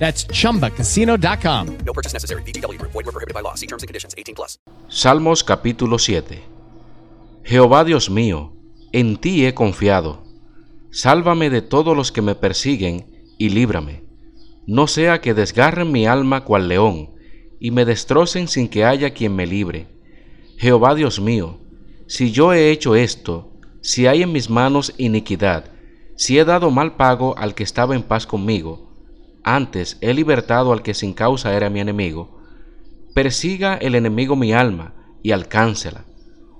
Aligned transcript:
That's 0.00 0.26
chumbacasino.com. 0.26 1.66
No 1.84 1.92
purchase 1.92 2.14
necessary. 2.14 2.42
VGW 2.42 2.78
Group. 2.78 2.92
Void 2.92 3.06
were 3.06 3.12
prohibited 3.12 3.34
by 3.34 3.42
law. 3.42 3.54
See 3.54 3.66
terms 3.66 3.82
and 3.82 3.88
conditions. 3.88 4.14
18 4.16 4.34
plus. 4.34 4.58
Salmos 4.88 5.44
capítulo 5.44 5.98
7 5.98 6.42
Jehová 7.44 7.84
Dios 7.84 8.10
mío, 8.10 8.52
en 8.92 9.16
ti 9.16 9.46
he 9.46 9.54
confiado. 9.54 10.24
Sálvame 10.90 11.50
de 11.50 11.62
todos 11.62 11.96
los 11.96 12.12
que 12.12 12.22
me 12.22 12.34
persiguen 12.34 13.06
y 13.38 13.50
líbrame. 13.50 14.04
No 14.66 14.86
sea 14.86 15.20
que 15.20 15.34
desgarren 15.34 15.92
mi 15.92 16.06
alma 16.06 16.44
cual 16.44 16.68
león 16.68 17.10
y 17.60 17.70
me 17.70 17.84
destrocen 17.84 18.48
sin 18.48 18.68
que 18.68 18.84
haya 18.84 19.10
quien 19.10 19.36
me 19.36 19.46
libre. 19.46 19.86
Jehová 20.56 20.94
Dios 20.94 21.20
mío, 21.20 21.60
si 22.06 22.32
yo 22.32 22.52
he 22.52 22.70
hecho 22.70 22.94
esto, 22.94 23.52
si 23.82 24.06
hay 24.06 24.22
en 24.22 24.32
mis 24.32 24.50
manos 24.50 24.94
iniquidad, 24.96 25.66
si 26.16 26.38
he 26.38 26.44
dado 26.44 26.70
mal 26.70 26.96
pago 26.96 27.36
al 27.38 27.54
que 27.54 27.62
estaba 27.62 27.94
en 27.94 28.02
paz 28.02 28.26
conmigo, 28.26 28.89
antes 29.42 29.98
he 30.00 30.12
libertado 30.14 30.72
al 30.72 30.82
que 30.82 30.94
sin 30.94 31.14
causa 31.14 31.54
era 31.54 31.70
mi 31.70 31.80
enemigo. 31.80 32.40
Persiga 33.14 33.76
el 33.76 33.94
enemigo 33.94 34.36
mi 34.36 34.52
alma 34.52 34.94
y 35.22 35.32
alcáncela. 35.32 36.04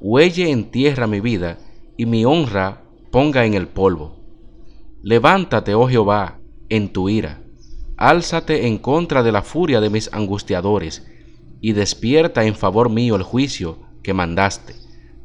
Huelle 0.00 0.50
en 0.50 0.70
tierra 0.70 1.06
mi 1.06 1.20
vida 1.20 1.58
y 1.96 2.06
mi 2.06 2.24
honra 2.24 2.82
ponga 3.10 3.44
en 3.44 3.54
el 3.54 3.68
polvo. 3.68 4.16
Levántate, 5.02 5.74
oh 5.74 5.88
Jehová, 5.88 6.38
en 6.68 6.92
tu 6.92 7.08
ira. 7.08 7.42
Álzate 7.96 8.66
en 8.68 8.78
contra 8.78 9.22
de 9.22 9.32
la 9.32 9.42
furia 9.42 9.80
de 9.80 9.90
mis 9.90 10.12
angustiadores 10.12 11.06
y 11.60 11.72
despierta 11.72 12.44
en 12.44 12.54
favor 12.54 12.90
mío 12.90 13.16
el 13.16 13.22
juicio 13.24 13.78
que 14.02 14.14
mandaste. 14.14 14.76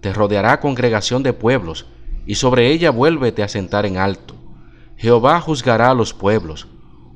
Te 0.00 0.12
rodeará 0.12 0.60
congregación 0.60 1.22
de 1.22 1.32
pueblos 1.32 1.86
y 2.26 2.36
sobre 2.36 2.70
ella 2.70 2.90
vuélvete 2.90 3.42
a 3.42 3.48
sentar 3.48 3.86
en 3.86 3.96
alto. 3.96 4.36
Jehová 4.96 5.40
juzgará 5.40 5.90
a 5.90 5.94
los 5.94 6.14
pueblos 6.14 6.68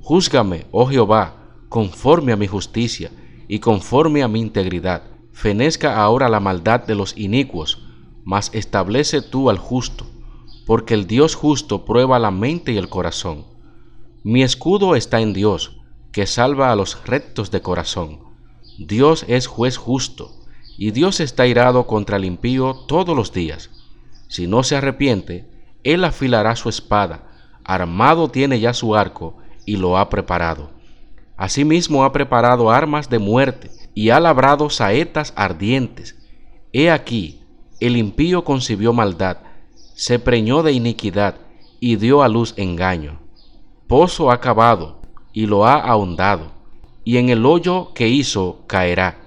Júzgame, 0.05 0.67
oh 0.71 0.87
Jehová, 0.87 1.37
conforme 1.71 2.33
a 2.33 2.37
mi 2.37 2.47
justicia 2.47 3.11
y 3.49 3.61
conforme 3.61 4.23
a 4.23 4.29
mi 4.29 4.39
integridad. 4.39 5.05
Fenezca 5.33 6.03
ahora 6.03 6.29
la 6.29 6.41
maldad 6.41 6.81
de 6.81 6.95
los 6.95 7.17
inicuos, 7.17 7.89
mas 8.23 8.51
establece 8.53 9.23
tú 9.23 9.49
al 9.49 9.57
justo, 9.57 10.05
porque 10.67 10.93
el 10.93 11.07
Dios 11.07 11.35
justo 11.35 11.87
prueba 11.87 12.19
la 12.19 12.31
mente 12.31 12.73
y 12.73 12.77
el 12.77 12.91
corazón. 12.91 13.47
Mi 14.23 14.43
escudo 14.43 14.95
está 14.95 15.23
en 15.23 15.33
Dios, 15.33 15.81
que 16.13 16.27
salva 16.27 16.71
a 16.71 16.77
los 16.77 17.03
rectos 17.07 17.51
de 17.51 17.63
corazón. 17.63 18.21
Dios 18.77 19.25
es 19.27 19.47
juez 19.47 19.79
justo, 19.79 20.33
y 20.77 20.91
Dios 20.91 21.19
está 21.19 21.47
irado 21.47 21.87
contra 21.87 22.19
el 22.19 22.27
impío 22.27 22.75
todos 22.75 23.17
los 23.17 23.33
días. 23.33 23.71
Si 24.29 24.47
no 24.49 24.65
se 24.65 24.77
arrepiente, 24.77 25.49
él 25.83 26.05
afilará 26.05 26.57
su 26.57 26.69
espada, 26.69 27.31
armado 27.65 28.29
tiene 28.29 28.61
ya 28.61 28.75
su 28.75 28.95
arco, 28.95 29.39
y 29.67 29.77
lo 29.77 29.99
ha 29.99 30.09
preparado. 30.09 30.71
Asimismo 31.37 32.05
ha 32.05 32.13
preparado 32.13 32.71
armas 32.71 33.11
de 33.11 33.19
muerte 33.19 33.71
y 33.95 34.11
ha 34.11 34.21
labrado 34.21 34.71
saetas 34.71 35.33
ardientes. 35.37 36.17
He 36.73 36.91
aquí, 36.91 37.43
el 37.81 37.97
impío 37.97 38.45
concibió 38.45 38.93
maldad, 38.93 39.39
se 39.95 40.19
preñó 40.19 40.63
de 40.63 40.73
iniquidad 40.73 41.37
y 41.81 41.97
dio 41.97 42.23
a 42.23 42.29
luz 42.29 42.55
engaño. 42.57 43.21
Pozo 43.87 44.31
ha 44.31 44.41
cavado 44.41 45.03
y 45.33 45.47
lo 45.47 45.67
ha 45.67 45.75
ahondado, 45.75 46.53
y 47.05 47.19
en 47.19 47.29
el 47.29 47.45
hoyo 47.45 47.93
que 47.95 48.09
hizo 48.09 48.63
caerá. 48.67 49.19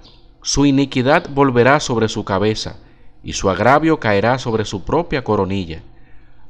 Su 0.42 0.66
iniquidad 0.66 1.28
volverá 1.30 1.78
sobre 1.80 2.08
su 2.08 2.24
cabeza, 2.24 2.78
y 3.22 3.34
su 3.34 3.50
agravio 3.50 4.00
caerá 4.00 4.38
sobre 4.38 4.64
su 4.64 4.84
propia 4.84 5.22
coronilla. 5.22 5.82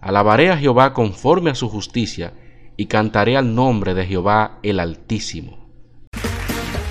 Alabaré 0.01 0.51
a 0.51 0.57
Jehová 0.57 0.95
conforme 0.95 1.51
a 1.51 1.55
su 1.55 1.69
justicia, 1.69 2.33
y 2.79 2.87
cantaré 2.87 3.37
al 3.37 3.55
nombre 3.55 3.93
de 3.93 4.07
Jehová 4.07 4.61
el 4.63 4.81
Altísimo. 4.81 5.59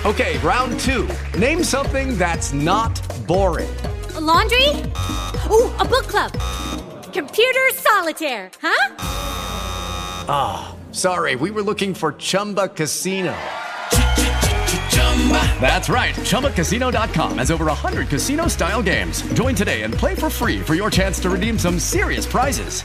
Okay, 0.04 0.38
round 0.38 0.78
two. 0.78 1.08
Name 1.38 1.64
something 1.64 2.16
that's 2.16 2.52
not 2.52 3.00
boring. 3.26 3.68
A 4.14 4.20
laundry? 4.20 4.68
Ooh, 5.50 5.72
a 5.80 5.84
book 5.84 6.06
club. 6.06 6.30
Computer 7.12 7.68
solitaire, 7.74 8.50
huh? 8.62 8.94
Ah, 10.28 10.76
sorry, 10.92 11.34
we 11.34 11.50
were 11.50 11.62
looking 11.62 11.94
for 11.94 12.12
Chumba 12.12 12.68
Casino. 12.68 13.34
That's 15.60 15.88
right. 15.88 16.14
ChumbaCasino.com 16.14 17.38
has 17.38 17.50
over 17.50 17.66
100 17.66 18.08
casino 18.08 18.46
style 18.46 18.82
games. 18.82 19.22
Join 19.34 19.54
today 19.54 19.82
and 19.82 19.92
play 19.92 20.14
for 20.14 20.30
free 20.30 20.60
for 20.60 20.74
your 20.74 20.90
chance 20.90 21.18
to 21.20 21.30
redeem 21.30 21.58
some 21.58 21.78
serious 21.78 22.24
prizes. 22.24 22.84